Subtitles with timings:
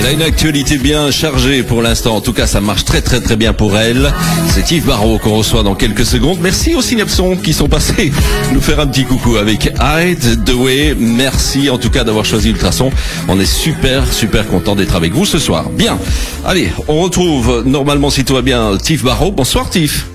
[0.00, 2.16] Elle a une actualité bien chargée pour l'instant.
[2.16, 4.10] En tout cas, ça marche très très très bien pour elle.
[4.48, 6.38] C'est Yves Barrault qu'on reçoit dans quelques secondes.
[6.40, 8.10] Merci aux Synapsons qui sont passés
[8.54, 10.96] nous faire un petit coucou avec Hide the Way.
[10.98, 12.90] Merci en tout cas d'avoir choisi Ultrason.
[13.28, 15.68] On est super super content d'être avec vous ce soir.
[15.68, 15.98] Bien.
[16.46, 19.32] Allez, on retrouve normalement si tout va bien Tiff Barrault.
[19.32, 20.06] Bonsoir Tiff.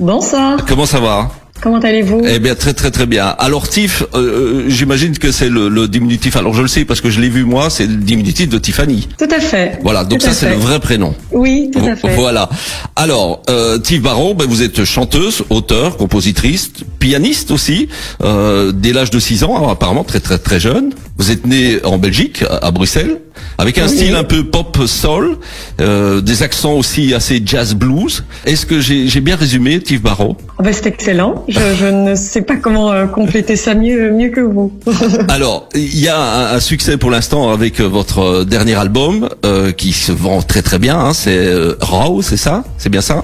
[0.00, 0.64] Bonsoir.
[0.66, 1.30] Comment ça va?
[1.64, 2.20] Comment allez-vous?
[2.28, 3.24] Eh bien, très très très bien.
[3.38, 6.36] Alors, Tiff, euh, euh, j'imagine que c'est le, le, diminutif.
[6.36, 7.70] Alors, je le sais parce que je l'ai vu moi.
[7.70, 9.08] C'est le diminutif de Tiffany.
[9.16, 9.78] Tout à fait.
[9.82, 10.04] Voilà.
[10.04, 11.14] Donc Tout ça, c'est le vrai prénom.
[11.32, 12.14] Oui, tout à fait.
[12.16, 12.50] Voilà.
[12.96, 17.88] Alors, euh, Tiff Baron, ben, vous êtes chanteuse, auteure, compositrice, pianiste aussi,
[18.22, 20.92] euh, dès l'âge de 6 ans, alors, apparemment très très très jeune.
[21.16, 23.20] Vous êtes née en Belgique, à Bruxelles,
[23.58, 23.88] avec un Oui.
[23.96, 25.36] style un peu pop soul,
[25.80, 28.24] euh, des accents aussi assez jazz blues.
[28.46, 30.36] Est-ce que j'ai bien résumé, Tiff Barrault?
[30.58, 31.44] Ah ben, c'est excellent.
[31.48, 34.72] Je, je ne sais pas comment euh, compléter ça mieux, mieux que vous.
[35.28, 39.28] Alors, il y a un, un succès pour l'instant avec euh, votre euh, dernier album
[39.44, 40.98] euh, qui se vend très très bien.
[40.98, 42.64] Hein, c'est euh, Raw, c'est ça?
[42.78, 43.20] C'est bien ça?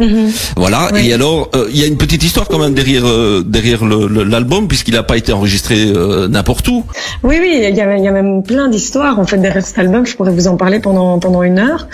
[0.57, 0.91] Voilà.
[0.93, 1.09] Oui.
[1.09, 4.95] Et alors, il y a une petite histoire quand même derrière euh, derrière l'album puisqu'il
[4.95, 6.85] n'a pas été enregistré euh, n'importe où.
[7.23, 10.05] oui, oui, il y a, y a même plein d'histoires en fait derrière cet album.
[10.07, 11.89] Je pourrais vous en parler pendant pendant une heure.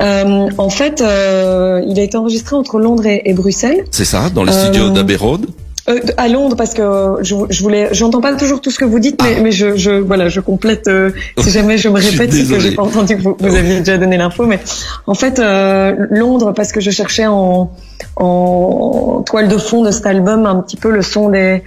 [0.00, 3.82] Euh, en fait, euh, il a été enregistré entre Londres et, et Bruxelles.
[3.90, 5.46] C'est ça, dans les Euh, studios d'Abbey Road.
[5.88, 9.00] Euh, à Londres parce que je, je voulais, j'entends pas toujours tout ce que vous
[9.00, 9.40] dites, mais, Ah.
[9.42, 10.86] mais je, je, voilà, je complète.
[10.86, 13.54] euh, si jamais je me Je répète, c'est que j'ai pas entendu que vous, vous
[13.56, 14.46] aviez déjà donné l'info.
[14.46, 14.60] Mais
[15.08, 17.70] en fait, euh, Londres parce que je cherchais en,
[18.16, 21.62] en toile de fond de cet album un petit peu le son des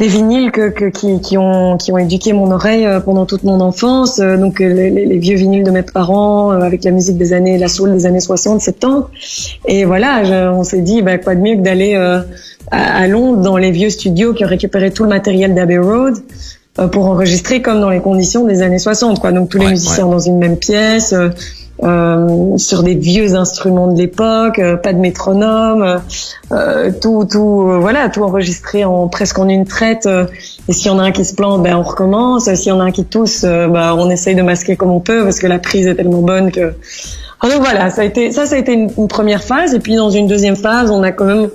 [0.00, 3.44] des vinyles que, que- qui, qui ont qui ont éduqué mon oreille euh, pendant toute
[3.44, 7.18] mon enfance euh, donc euh, les, les- vieux vinyles de mes parents avec la musique
[7.18, 11.18] des années la soul des années 60 70 et voilà je- on s'est dit bah,
[11.18, 12.20] quoi de mieux que d'aller euh,
[12.72, 16.14] à, à Londres dans les vieux studios qui ont récupéré tout le matériel d'Abbey Road
[16.78, 19.32] euh, pour enregistrer comme dans les conditions des années 60 quoi.
[19.32, 21.14] Donc tous les Ouais, musiciens dans une même pièce
[21.82, 26.00] euh, sur des vieux instruments de l'époque, euh, pas de métronome,
[26.52, 30.06] euh, tout, tout, euh, voilà, tout enregistré en presque en une traite.
[30.06, 30.26] euh,
[30.68, 32.52] et s'il y en a un qui se plante, ben on recommence.
[32.52, 35.24] S'il y en a un qui tousse, ben on essaye de masquer comme on peut
[35.24, 36.74] parce que la prise est tellement bonne que.
[37.40, 39.74] Ah, donc voilà, ça a été, ça, ça a été une, première phase.
[39.74, 41.48] Et puis dans une deuxième phase, on a quand même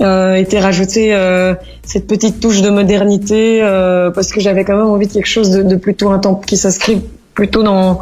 [0.00, 4.86] euh, été rajouté euh, cette petite touche de modernité euh, parce que j'avais quand même
[4.86, 7.02] envie de quelque chose de, de plutôt intemp qui s'inscrit
[7.34, 8.00] plutôt dans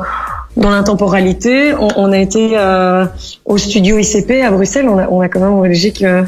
[0.56, 1.74] dans l'intemporalité.
[1.78, 3.04] On, on a été euh,
[3.44, 4.88] au studio ICP à Bruxelles.
[4.88, 6.22] On a, on a quand même en Belgique euh,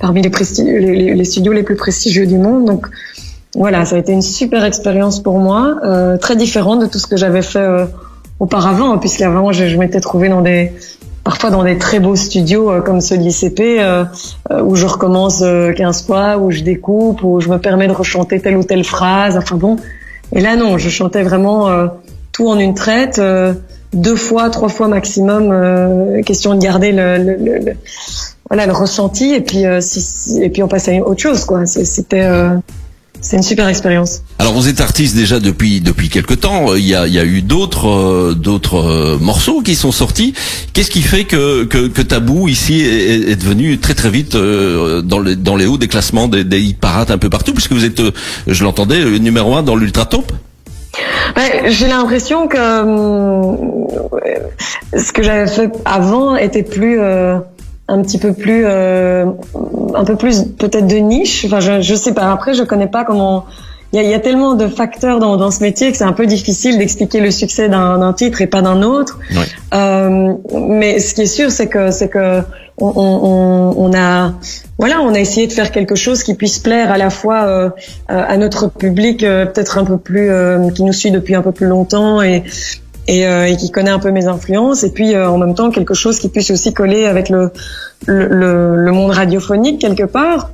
[0.00, 0.30] parmi les,
[0.62, 2.64] les, les- studios les plus prestigieux du monde.
[2.64, 2.86] Donc
[3.54, 7.06] voilà, ça a été une super expérience pour moi, euh, très différente de tout ce
[7.06, 7.86] que j'avais fait euh,
[8.40, 10.72] auparavant, hein, puisqu'avant je, je m'étais trouvée dans des
[11.24, 14.04] parfois dans des très beaux studios euh, comme ceux de l'ICP euh,
[14.62, 18.40] où je recommence euh, 15 fois, où je découpe, où je me permets de rechanter
[18.40, 19.36] telle ou telle phrase.
[19.36, 19.76] Enfin bon.
[20.32, 21.68] Et là non, je chantais vraiment
[22.38, 23.52] tout en une traite, euh,
[23.92, 25.50] deux fois, trois fois maximum.
[25.52, 27.72] euh, question de garder le, le, le- le-
[28.48, 31.66] voilà le ressenti et puis euh, si- et puis on passait à autre chose quoi.
[31.66, 32.50] C'était euh,
[33.20, 34.22] c'est une super expérience.
[34.38, 36.74] Alors vous êtes artiste déjà depuis depuis quelque temps.
[36.76, 40.32] Il y a il y a eu d'autres euh, d'autres euh, morceaux qui sont sortis.
[40.72, 45.02] Qu'est-ce qui fait que que, que Tabou ici est, est devenu très très vite euh,
[45.02, 47.84] dans les dans les hauts des classements des, des parades un peu partout puisque vous
[47.84, 48.12] êtes euh,
[48.46, 50.32] je l'entendais numéro un dans l'ultra top.
[51.66, 53.88] J'ai l'impression que hum,
[54.96, 57.38] ce que j'avais fait avant était plus euh,
[57.88, 59.26] un petit peu plus euh,
[59.94, 61.44] un peu plus peut-être de niche.
[61.44, 62.30] Enfin, je, je sais pas.
[62.32, 63.46] Après, je connais pas comment.
[63.92, 66.26] Il y y a tellement de facteurs dans, dans ce métier que c'est un peu
[66.26, 69.18] difficile d'expliquer le succès d'un titre et pas d'un autre.
[69.30, 69.46] Ouais.
[69.74, 72.42] Euh, mais ce qui est sûr, c'est que c'est que
[72.76, 74.34] on, on, on a
[74.78, 77.70] voilà, on a essayé de faire quelque chose qui puisse plaire à la fois euh,
[78.08, 81.52] à notre public euh, peut-être un peu plus euh, qui nous suit depuis un peu
[81.52, 82.44] plus longtemps et
[83.08, 85.70] et, euh, et qui connaît un peu mes influences et puis euh, en même temps
[85.70, 87.50] quelque chose qui puisse aussi coller avec le
[88.06, 90.50] le, le, le monde radiophonique quelque part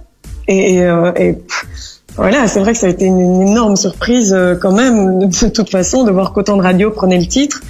[0.47, 1.67] et, et, euh, et, pff,
[2.17, 5.71] voilà c'est vrai que ça a été une, énorme surprise euh, quand même de toute
[5.71, 7.61] façon de voir qu'autant de radios prenaient le titre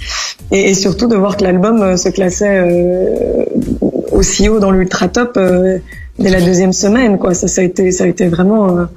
[0.51, 3.45] et, surtout de voir que l'album euh, se classait euh,
[4.11, 5.39] aussi haut dans l'ultra top
[6.19, 7.33] dès la deuxième semaine quoi.
[7.33, 8.87] Ça ça a été ça a été vraiment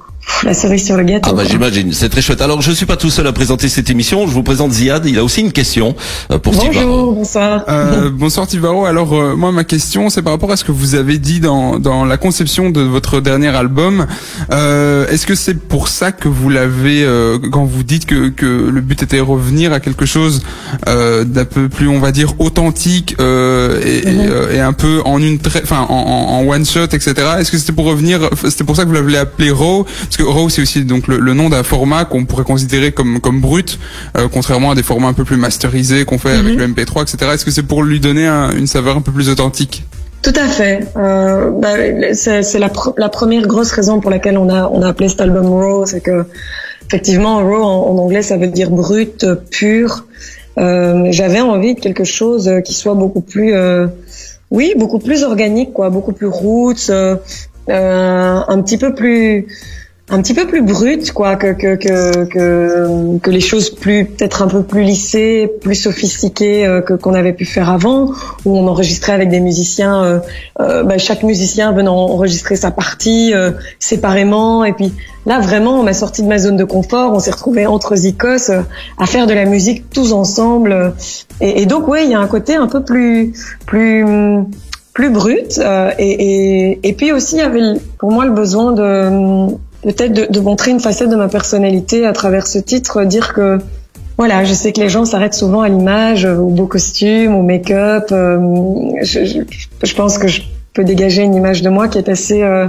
[0.43, 2.41] la cerise sur le gâteau Ah bah j'imagine, c'est très chouette.
[2.41, 5.17] Alors je suis pas tout seul à présenter cette émission, je vous présente Ziad, il
[5.19, 5.95] a aussi une question
[6.31, 8.85] euh, pour bonjour bonsoir Euh, bonsoir Tivaro.
[8.85, 11.77] Alors euh, moi ma question c'est par rapport à ce que vous avez dit dans,
[11.79, 14.07] dans la conception de votre dernier album.
[14.51, 18.45] Euh, Est-ce que c'est pour ça que vous l'avez euh, quand vous dites que, que
[18.45, 20.41] le but était de revenir à quelque chose
[20.87, 25.01] euh, d'un peu plus on va dire authentique euh, et, et, euh, et un peu
[25.05, 27.13] en une enfin en, en, en one shot etc.
[27.39, 29.83] Est-ce que c'était pour revenir c'était pour ça que vous l'avez appelé Raw?
[29.83, 33.41] Parce que RAW c'est aussi donc le, nom d'un format qu'on pourrait considérer comme comme
[33.41, 33.79] brut,
[34.31, 36.59] contrairement à des formats un peu plus masterisés qu'on fait avec mhm.
[36.59, 37.31] le MP3, etc.
[37.33, 39.85] Est-ce que c'est pour lui donner une saveur un peu plus authentique?
[40.21, 40.87] Tout à fait.
[40.97, 41.69] Euh, bah,
[42.13, 45.47] c'est la, la, première grosse raison pour laquelle on a, on a appelé cet album
[45.47, 46.25] Raw, c'est que
[46.87, 50.05] effectivement Raw en, anglais ça veut dire brut, pur.
[50.57, 53.87] Euh, J'avais envie de quelque chose qui soit beaucoup plus, euh,
[54.51, 57.15] oui, beaucoup plus organique, quoi, beaucoup plus roots, euh,
[57.69, 59.47] un petit peu plus
[60.11, 64.41] un petit peu plus brut quoi que que que que, que les choses plus peut-être
[64.41, 68.11] un peu plus lissées plus sophistiquées euh, que qu'on avait pu faire avant
[68.45, 70.19] où on enregistrait avec des musiciens euh,
[70.59, 74.63] euh bah, chaque musicien venant enregistrer sa partie euh, séparément.
[74.63, 74.93] Et puis
[75.25, 77.13] là vraiment on m'a sorti de ma zone de confort.
[77.13, 78.51] On s'est retrouvé entre zikos
[78.97, 80.93] à faire de la musique tous ensemble.
[81.39, 83.33] Et, et donc ouais il y a un côté un peu plus
[83.67, 84.05] plus
[84.93, 89.55] plus brut et, et, et puis aussi il y avait pour moi le besoin de
[89.83, 93.59] peut-être de, de, montrer une facette de ma personnalité à travers ce titre, dire que
[94.19, 97.41] voilà, je sais que les gens s'arrêtent souvent à l'image, euh, au beau costume, au
[97.41, 98.09] make-up.
[98.11, 98.37] Euh,
[99.01, 99.39] je, je,
[99.81, 100.41] je, pense que je
[100.73, 102.67] peux dégager une image de moi qui est assez euh,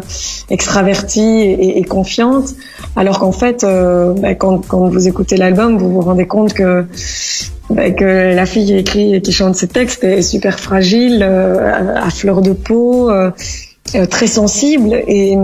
[0.49, 2.55] extravertie et, et, confiante,
[2.95, 6.85] alors qu'en fait, euh, bah, quand, quand, vous écoutez l'album, vous vous rendez compte que
[7.69, 12.05] bah, que la fille qui écrit et qui chante ces textes est super fragile, à,
[12.05, 13.11] à, fleur de peau,
[14.09, 15.37] très sensible et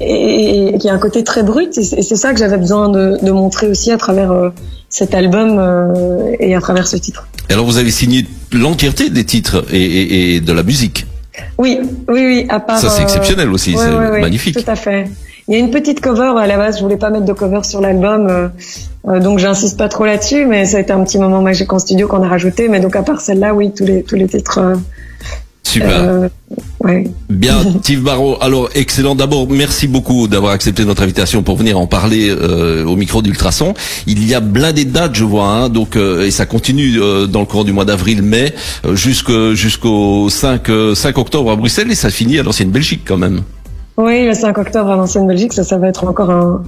[0.00, 1.76] et, qui a un côté très brut.
[1.78, 4.50] Et c'est ça que j'avais besoin de, de, montrer aussi à travers euh,
[4.88, 7.28] cet album euh, et à travers ce titre.
[7.48, 11.06] alors vous avez signé l'entièreté des titres et, et, de la musique.
[11.58, 12.46] Oui, oui, oui.
[12.48, 12.78] À part.
[12.78, 14.56] Ça c'est exceptionnel aussi, c'est magnifique.
[14.56, 15.06] Tout à fait.
[15.48, 16.78] Il y a une petite cover à la base.
[16.78, 18.50] Je voulais pas mettre de cover sur l'album,
[19.08, 20.46] euh, donc j'insiste pas trop là-dessus.
[20.46, 22.68] Mais ça a été un petit moment magique en studio qu'on a rajouté.
[22.68, 24.60] Mais donc à part celle-là, oui, tous les tous les titres
[25.62, 26.28] Super.
[26.84, 28.38] Euh, Bien, Steve Barrault.
[28.40, 29.14] Alors, excellent.
[29.14, 33.74] D'abord, merci beaucoup d'avoir accepté notre invitation pour venir en parler euh, au micro d'Ultrason.
[34.06, 36.98] Il y a blindé de dates, je vois, hein, donc euh, et ça continue
[37.28, 38.54] dans le courant du mois d'avril-mai
[38.94, 43.42] jusqu'au 5, 5 octobre à Bruxelles et ça finit à l'ancienne Belgique quand même.
[43.96, 46.62] Oui, le 5 octobre à l'ancienne Belgique, ça, ça va être encore un,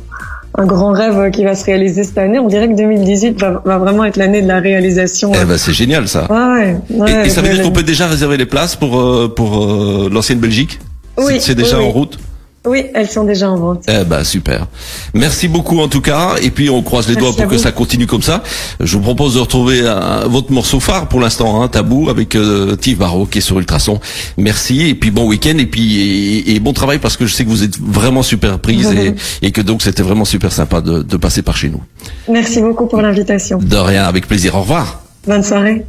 [0.55, 2.39] un grand rêve qui va se réaliser cette année.
[2.39, 5.33] On dirait que 2018 va, va vraiment être l'année de la réalisation.
[5.35, 6.31] Eh ben, c'est génial ça.
[6.31, 9.65] Ouais, ouais, et, ça veut dire qu'on peut déjà réserver les places pour euh, pour
[9.65, 10.79] euh, l'ancienne Belgique?
[11.17, 11.41] Oui.
[11.41, 12.19] C'est déjà en route?
[12.65, 13.85] Oui, elles sont déjà en vente.
[13.89, 14.67] Eh ben super.
[15.15, 16.37] Merci beaucoup en tout cas.
[16.41, 18.43] Et puis on croise les doigts pour que ça continue comme ça.
[18.79, 19.83] Je vous propose de retrouver
[20.27, 23.99] votre morceau phare pour l'instant, hein, Tabou, avec euh, Barrow qui est sur Ultrason.
[24.37, 27.51] Merci et puis bon week-end et puis et, bon travail parce que je sais que
[27.51, 29.15] vous êtes vraiment super prise et,
[29.45, 31.83] et, que donc c'était vraiment super sympa de, de passer par chez nous.
[32.29, 33.59] Merci beaucoup pour l'invitation.
[33.59, 34.55] De rien, avec plaisir.
[34.55, 35.03] Au revoir.
[35.27, 35.85] Bonne soirée.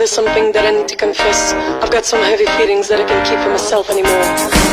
[0.00, 1.52] There's something that I need to confess.
[1.52, 4.24] I've got some heavy feelings that I can't keep for myself anymore.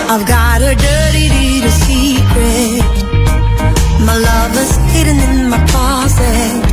[0.08, 2.88] I've got a dirty little secret.
[4.08, 6.64] My love is hidden in my closet.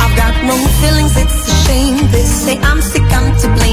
[0.00, 2.08] I've got no feelings, it's a shame.
[2.08, 3.65] They say I'm sick, I'm to blame.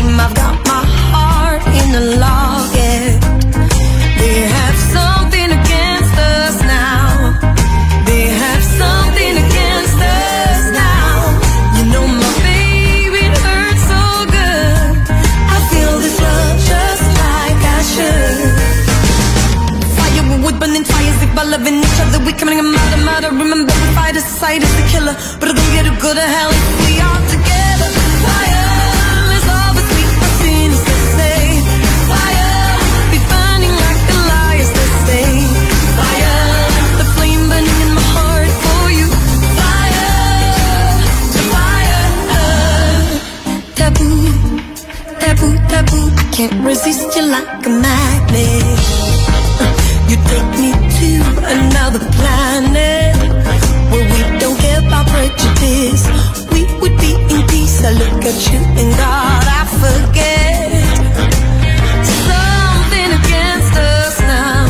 [21.54, 23.30] Loving each other we coming a murder murder.
[23.30, 24.26] Remember we fight is
[24.80, 27.90] the killer, but it don't get a good to hell if we are together.
[28.26, 28.70] Fire
[29.38, 31.42] is all the sweet things to say.
[32.10, 32.58] Fire
[33.14, 35.30] be burning like the liars that say.
[36.00, 36.42] Fire
[37.00, 39.08] the flame burning in my heart for you.
[39.60, 40.18] Fire,
[41.54, 42.04] fire.
[42.40, 43.06] Uh.
[43.80, 44.18] Taboo,
[45.22, 46.06] taboo, taboo.
[46.22, 49.03] I can't resist you like a magnet.
[58.24, 60.72] look at you and God, I forget.
[62.30, 64.64] Something against us now.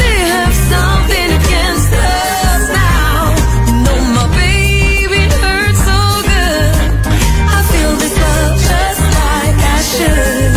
[0.00, 3.14] They have something against us now.
[3.86, 5.98] No, my baby hurts so
[6.32, 6.72] good.
[7.54, 10.54] I feel this love just like I should.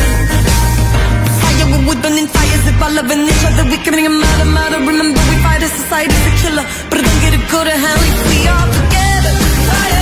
[1.41, 2.65] Fire when we're burning fires.
[2.65, 4.79] If by loving each other, we're committing a murder, murder.
[4.89, 6.65] Remember, we fight a society's a killer.
[6.89, 9.33] But I don't get it go to hell if we are together.
[9.69, 10.00] Fire.